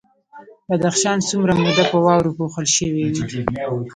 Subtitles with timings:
[0.69, 3.07] بدخشان څومره موده په واورو پوښل شوی وي؟